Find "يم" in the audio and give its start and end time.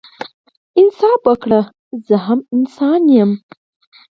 3.17-3.31